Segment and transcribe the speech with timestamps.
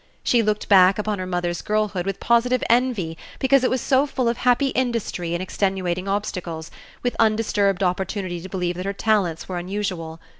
[0.23, 4.27] She looked back upon her mother's girlhood with positive envy because it was so full
[4.27, 6.71] of happy industry and extenuating obstacles,
[7.03, 10.19] with undisturbed opportunity to believe that her talents were unusual.